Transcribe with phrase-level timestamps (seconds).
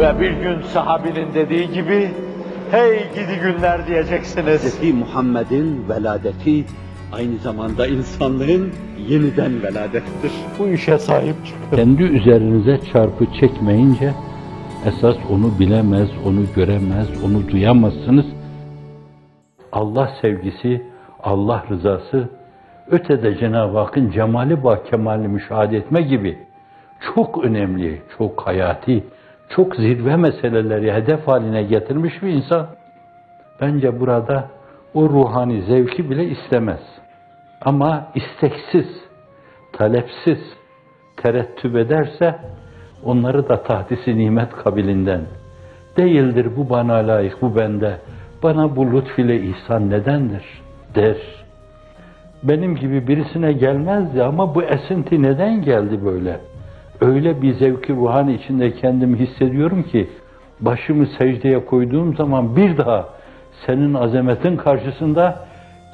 [0.00, 2.10] Ve bir gün sahabinin dediği gibi,
[2.70, 4.80] hey gidi günler diyeceksiniz.
[4.80, 4.94] Hz.
[4.94, 6.64] Muhammed'in veladeti
[7.12, 8.72] aynı zamanda insanlığın
[9.08, 10.32] yeniden veladettir.
[10.58, 11.76] Bu işe sahip çıkın.
[11.76, 14.12] Kendi üzerinize çarpı çekmeyince
[14.86, 18.26] esas onu bilemez, onu göremez, onu duyamazsınız.
[19.72, 20.82] Allah sevgisi,
[21.22, 22.28] Allah rızası,
[22.90, 26.38] ötede Cenab-ı Hakk'ın cemali ve kemali müşahede etme gibi
[27.14, 29.04] çok önemli, çok hayati,
[29.56, 32.66] çok zirve meseleleri hedef haline getirmiş bir insan.
[33.60, 34.48] Bence burada
[34.94, 36.80] o ruhani zevki bile istemez.
[37.60, 38.86] Ama isteksiz,
[39.72, 40.38] talepsiz,
[41.16, 42.38] terettüp ederse
[43.04, 45.20] onları da tahtisi nimet kabilinden.
[45.96, 47.96] Değildir bu bana layık, bu bende.
[48.42, 50.44] Bana bu lütfüyle ihsan nedendir
[50.94, 51.16] der.
[52.42, 56.40] Benim gibi birisine gelmezdi ama bu esinti neden geldi böyle?
[57.00, 60.08] Öyle bir zevki ruhani içinde kendimi hissediyorum ki
[60.60, 63.08] başımı secdeye koyduğum zaman bir daha
[63.66, 65.44] senin azametin karşısında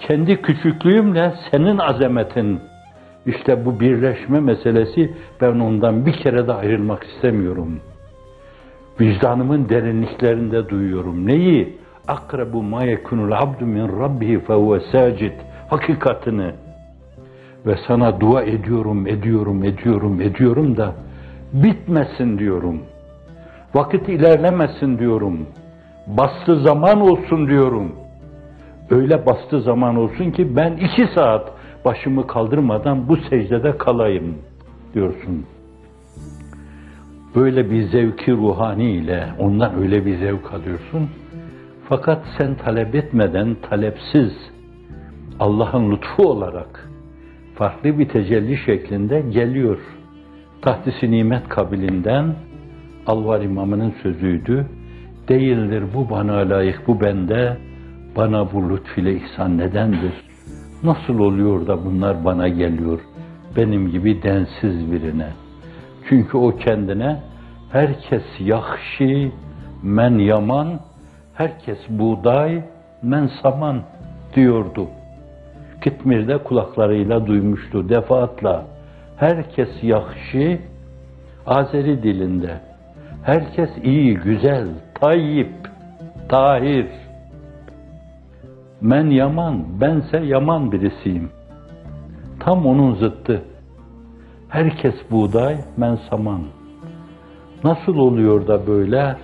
[0.01, 2.61] kendi küçüklüğümle senin azametin
[3.27, 7.81] işte bu birleşme meselesi ben ondan bir kere de ayrılmak istemiyorum.
[9.01, 11.27] Vicdanımın derinliklerinde duyuyorum.
[11.27, 11.79] Neyi?
[12.09, 15.33] Akrabu ma yekunul abdu min rabbihi fehuve sacid.
[15.71, 16.53] Hakikatini.
[17.67, 20.95] Ve sana dua ediyorum, ediyorum, ediyorum, ediyorum da
[21.63, 22.83] bitmesin diyorum.
[23.75, 25.47] Vakit ilerlemesin diyorum.
[26.07, 27.93] Bastı zaman olsun diyorum.
[28.91, 31.53] Öyle bastı zaman olsun ki ben iki saat
[31.85, 34.35] başımı kaldırmadan bu secdede kalayım
[34.95, 35.47] diyorsun.
[37.35, 41.11] Böyle bir zevki ruhani ile ondan öyle bir zevk alıyorsun.
[41.89, 44.33] Fakat sen talep etmeden talepsiz
[45.41, 46.91] Allah'ın lütfu olarak
[47.55, 49.79] farklı bir tecelli şeklinde geliyor.
[50.67, 52.35] Tahtisi nimet kabilinden
[53.07, 54.67] Alvar İmamı'nın sözüydü.
[55.29, 57.57] Değildir bu bana layık, bu bende,
[58.17, 60.13] bana bu lütfüyle ihsan nedendir?
[60.83, 63.01] Nasıl oluyor da bunlar bana geliyor,
[63.57, 65.29] benim gibi densiz birine?
[66.09, 67.21] Çünkü o kendine
[67.73, 69.33] herkes yahşi,
[69.83, 70.81] men yaman,
[71.35, 72.63] herkes buğday,
[73.03, 73.83] men saman
[74.35, 74.87] diyordu.
[75.85, 78.76] Kitmir'de kulaklarıyla duymuştu defaatla.
[79.17, 80.61] Herkes yahşi,
[81.47, 82.61] Azeri dilinde.
[83.23, 85.53] Herkes iyi, güzel, tayyip,
[86.29, 86.87] tahir.
[88.81, 91.31] Men yaman, bense yaman birisiyim.
[92.41, 93.43] Tam onun zıttı.
[94.49, 96.43] Herkes buğday, men saman.
[97.65, 99.17] Nasıl oluyor da böyle?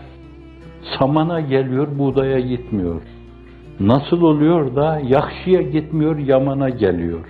[0.98, 3.02] Samana geliyor, buğdaya gitmiyor.
[3.80, 7.24] Nasıl oluyor da yakşıya gitmiyor, yamana geliyor.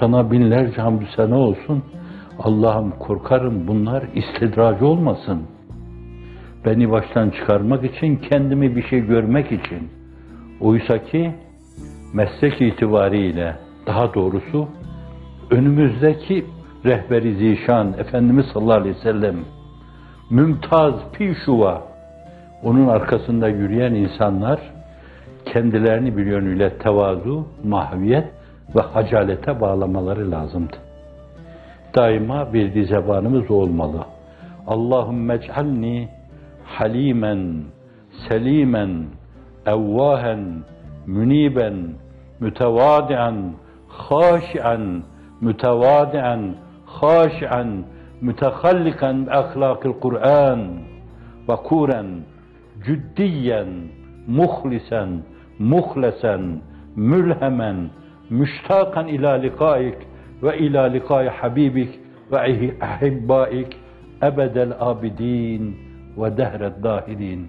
[0.00, 1.82] Sana binlerce hamdü sene olsun.
[2.38, 5.42] Allah'ım korkarım bunlar istidracı olmasın.
[6.64, 9.88] Beni baştan çıkarmak için, kendimi bir şey görmek için.
[10.60, 11.34] Oysa ki
[12.14, 14.68] meslek itibariyle, daha doğrusu
[15.50, 16.46] önümüzdeki
[16.84, 19.36] rehberi zişan Efendimiz sallallahu aleyhi ve sellem
[20.30, 21.82] mümtaz pişuva
[22.62, 24.60] onun arkasında yürüyen insanlar
[25.52, 28.24] kendilerini bir yönüyle tevazu, mahviyet
[28.74, 30.76] ve hacalete bağlamaları lazımdı.
[31.96, 34.04] Daima bir dizebanımız olmalı.
[34.66, 36.08] Allahümme ec'alni
[36.64, 37.62] halimen,
[38.28, 39.04] selimen,
[39.66, 40.64] evvahen,
[41.06, 41.88] müniben,
[42.40, 43.52] mütevadian,
[43.88, 45.02] haşian,
[45.40, 46.54] mütevadian,
[46.86, 47.84] haşian,
[48.20, 50.60] mütehallikan bi ahlakil Kur'an,
[51.48, 52.06] vakuren,
[52.86, 53.68] ciddiyen,
[54.26, 55.22] muhlisen,
[55.58, 56.60] muhlesen,
[56.96, 57.90] mülhemen,
[58.30, 59.94] müştakan ila likaik
[60.42, 62.00] ve ila likai habibik
[62.32, 62.38] ve
[62.80, 63.76] ahibbaik
[64.22, 65.76] ebedel abidin
[66.16, 67.48] ve dehred dahirin.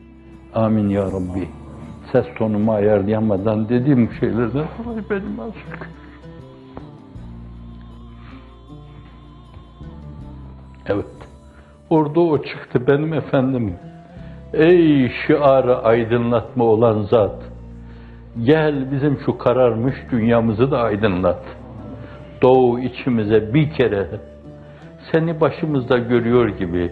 [0.54, 1.48] Amin ya Rabbi.
[2.12, 5.90] Ses tonumu ayarlayamadan dediğim şeylerden dolayı benim azıcık.
[10.90, 11.06] Evet.
[11.90, 13.76] Orada o çıktı benim efendim.
[14.54, 17.36] Ey şiarı aydınlatma olan zat,
[18.46, 21.44] gel bizim şu kararmış dünyamızı da aydınlat.
[22.42, 24.08] Doğu içimize bir kere
[25.12, 26.92] seni başımızda görüyor gibi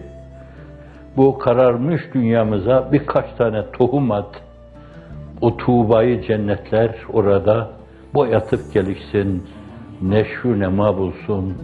[1.16, 4.42] bu kararmış dünyamıza birkaç tane tohum at.
[5.40, 7.70] O tuğbayı cennetler orada
[8.14, 9.42] boyatıp gelişsin,
[10.02, 11.54] neşru nema bulsun.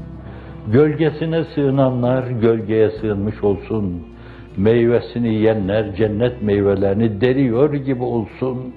[0.68, 4.12] Gölgesine sığınanlar gölgeye sığınmış olsun.''
[4.56, 8.74] meyvesini yiyenler cennet meyvelerini deriyor gibi olsun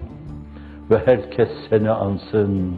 [0.91, 2.75] ve herkes seni ansın.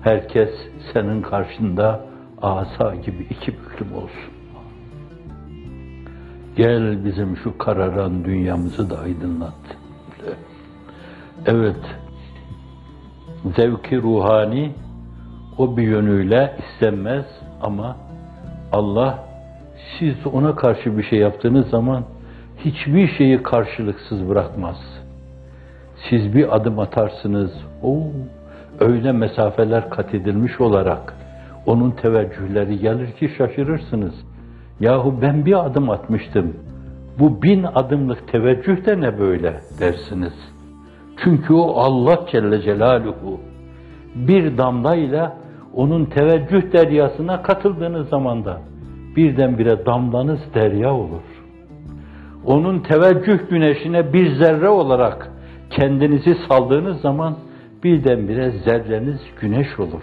[0.00, 0.50] Herkes
[0.92, 2.00] senin karşında
[2.42, 4.32] asa gibi iki büklüm olsun.
[6.56, 9.54] Gel bizim şu kararan dünyamızı da aydınlat.
[11.46, 11.80] Evet,
[13.56, 14.72] zevki ruhani
[15.58, 17.26] o bir yönüyle istenmez
[17.62, 17.96] ama
[18.72, 19.24] Allah
[19.98, 22.04] siz ona karşı bir şey yaptığınız zaman
[22.58, 25.01] hiçbir şeyi karşılıksız bırakmaz.
[26.10, 27.50] Siz bir adım atarsınız,
[27.82, 28.02] o
[28.80, 31.14] öyle mesafeler kat edilmiş olarak
[31.66, 34.14] onun teveccühleri gelir ki şaşırırsınız.
[34.80, 36.56] Yahu ben bir adım atmıştım.
[37.18, 40.32] Bu bin adımlık teveccüh de ne böyle dersiniz.
[41.24, 43.40] Çünkü o Allah Celle Celaluhu
[44.14, 45.36] bir damlayla
[45.74, 48.60] onun teveccüh deryasına katıldığınız zamanda
[49.16, 51.22] birdenbire damlanız derya olur.
[52.46, 55.31] Onun teveccüh güneşine bir zerre olarak
[55.76, 57.36] kendinizi saldığınız zaman
[57.84, 60.02] birdenbire zerreniz güneş olur.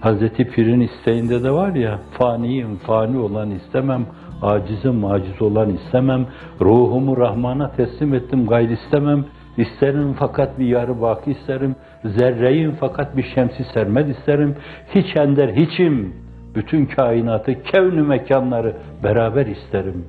[0.00, 4.06] Hazreti Pir'in isteğinde de var ya, faniyim, fani olan istemem,
[4.42, 6.26] acizim, aciz olan istemem,
[6.60, 9.24] ruhumu Rahman'a teslim ettim, gayr istemem,
[9.56, 14.56] isterim fakat bir yarı baki isterim, zerreyim fakat bir şemsi sermed isterim,
[14.94, 16.14] hiç ender hiçim,
[16.54, 20.04] bütün kainatı, kevnü mekanları beraber isterim.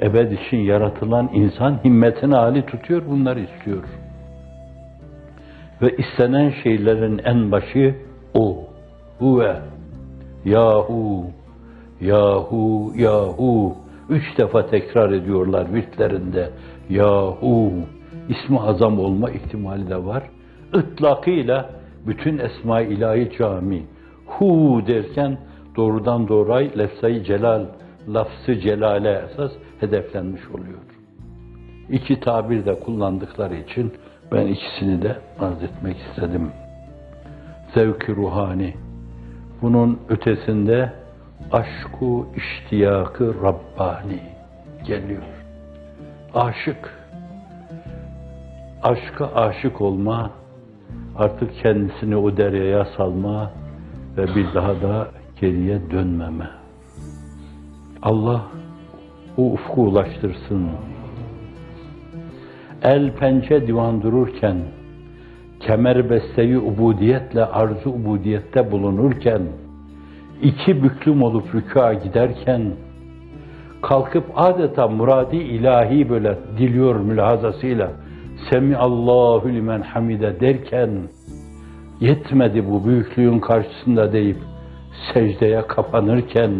[0.00, 3.84] Ebed için yaratılan insan himmetini hali tutuyor, bunları istiyor.
[5.82, 7.94] Ve istenen şeylerin en başı
[8.34, 8.58] o.
[9.18, 9.56] Huve.
[10.44, 11.24] Yahu.
[12.00, 12.92] Yahu.
[12.96, 13.74] Yahu.
[14.10, 16.50] Üç defa tekrar ediyorlar virtlerinde.
[16.90, 17.72] Yahu.
[18.28, 20.22] İsmi azam olma ihtimali de var.
[20.74, 21.70] Itlakıyla
[22.06, 23.82] bütün esma-i ilahi cami.
[24.26, 25.38] Hu derken
[25.76, 27.62] doğrudan doğruya lefzayı celal,
[28.08, 30.78] lafzı celale esas hedeflenmiş oluyor.
[31.90, 33.94] İki tabir de kullandıkları için
[34.32, 36.50] ben ikisini de arz etmek istedim.
[37.74, 38.74] Zevk-i ruhani.
[39.62, 40.92] Bunun ötesinde
[41.52, 44.20] aşku iştiyakı Rabbani
[44.86, 45.22] geliyor.
[46.34, 47.04] Aşık.
[48.82, 50.30] Aşka aşık olma,
[51.16, 53.50] artık kendisini o deryaya salma
[54.16, 55.08] ve bir daha da
[55.40, 56.63] geriye dönmeme.
[58.04, 58.42] Allah
[59.36, 60.68] o ufku ulaştırsın.
[62.82, 64.56] El pençe divan dururken,
[65.60, 69.42] kemer besteyi ubudiyetle arzu ubudiyette bulunurken,
[70.42, 72.62] iki büklüm olup rükûa giderken,
[73.82, 77.90] kalkıp adeta muradi ilahi böyle diliyor mülahazasıyla,
[78.50, 80.90] Semi Allahu limen hamide derken,
[82.00, 84.38] yetmedi bu büyüklüğün karşısında deyip,
[85.12, 86.52] secdeye kapanırken,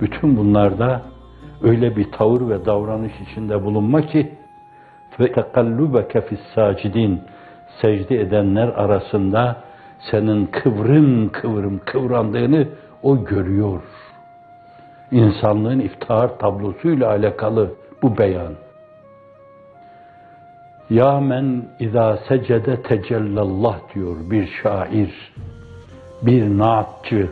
[0.00, 1.02] bütün bunlarda
[1.62, 4.32] öyle bir tavır ve davranış içinde bulunma ki,
[5.20, 7.20] ve tekallubeke fis sacidin
[7.80, 9.56] secde edenler arasında
[10.10, 12.68] senin kıvrım kıvrım kıvrandığını
[13.02, 13.82] o görüyor.
[15.10, 18.52] İnsanlığın iftihar tablosuyla alakalı bu beyan.
[20.90, 25.32] Ya men izâ secede tecellallah diyor bir şair,
[26.22, 27.28] bir naatçı.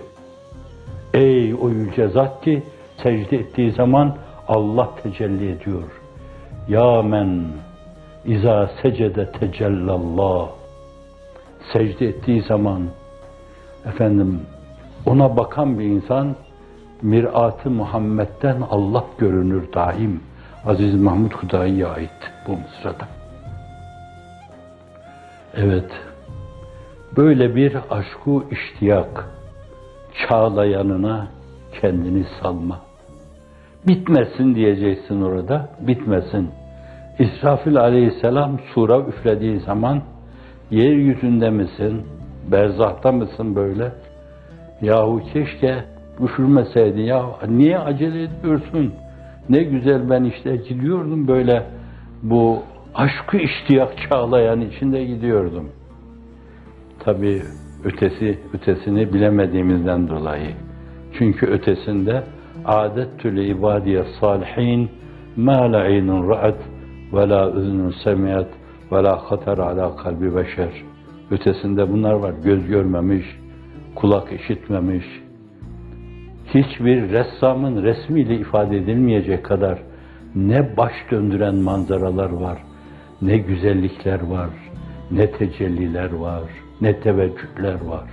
[1.14, 2.62] Ey o yüce zat ki
[3.02, 4.16] secde ettiği zaman
[4.48, 5.82] Allah tecelli ediyor.
[6.68, 7.44] Ya men
[8.24, 10.48] İza secede tecellallah.
[11.72, 12.82] Secde ettiği zaman
[13.86, 14.40] efendim
[15.06, 16.36] ona bakan bir insan
[17.02, 20.20] mirat-ı Muhammed'den Allah görünür daim.
[20.66, 23.08] Aziz Mahmud Hudayi'ye ait bu mısrada.
[25.56, 25.90] Evet,
[27.16, 29.28] böyle bir aşku iştiyak
[30.28, 31.28] çağlayanına
[31.80, 32.80] kendini salma.
[33.88, 36.50] Bitmesin diyeceksin orada, bitmesin.
[37.18, 40.02] İsrafil aleyhisselam sura üflediği zaman
[40.70, 42.02] yeryüzünde misin,
[42.52, 43.92] berzahta mısın böyle?
[44.82, 45.84] Yahu keşke
[46.20, 48.94] üfürmeseydin ya niye acele ediyorsun?
[49.48, 51.66] Ne güzel ben işte gidiyordum böyle
[52.22, 52.62] bu
[52.94, 55.70] aşkı iştiyak çağlayan içinde gidiyordum.
[56.98, 57.42] Tabi
[57.84, 60.50] ötesi ötesini bilemediğimizden dolayı.
[61.18, 62.22] Çünkü ötesinde
[62.64, 64.90] adet tülü ibadiye salihin
[65.36, 66.58] ma la aynun ra'at
[67.12, 68.48] ve la üzünün semiyet
[68.92, 70.72] ve la hatar ala kalbi beşer.
[71.30, 72.34] Ötesinde bunlar var.
[72.44, 73.26] Göz görmemiş,
[73.94, 75.04] kulak işitmemiş.
[76.54, 79.78] Hiçbir ressamın resmiyle ifade edilmeyecek kadar
[80.34, 82.58] ne baş döndüren manzaralar var,
[83.22, 84.50] ne güzellikler var,
[85.10, 86.42] ne tecelliler var,
[86.80, 88.10] ne teveccühler var.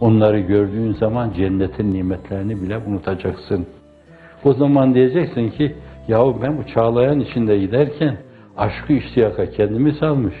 [0.00, 3.66] Onları gördüğün zaman cennetin nimetlerini bile unutacaksın.
[4.44, 5.76] O zaman diyeceksin ki,
[6.08, 8.16] yahu ben bu çağlayan içinde giderken
[8.56, 10.34] aşkı iştiyaka kendimi salmış.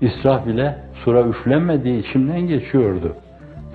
[0.00, 3.16] İsraf bile sura üflenmediği içimden geçiyordu.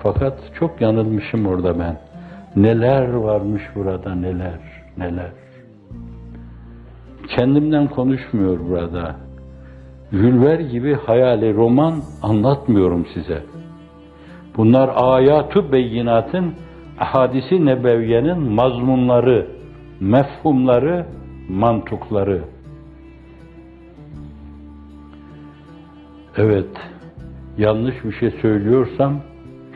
[0.02, 1.98] Fakat çok yanılmışım orada ben.
[2.56, 4.58] Neler varmış burada neler,
[4.98, 5.30] neler.
[7.28, 9.16] Kendimden konuşmuyor burada.
[10.12, 13.42] Gülver gibi hayali roman anlatmıyorum size.
[14.56, 16.54] Bunlar ayatü beyinatın,
[16.96, 19.46] hadisi nebeviyenin mazmunları,
[20.00, 21.06] mefhumları,
[21.48, 22.44] mantıkları.
[26.36, 26.76] Evet,
[27.58, 29.20] yanlış bir şey söylüyorsam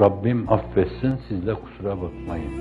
[0.01, 2.53] Rabbim affetsin, siz de kusura bakmayın.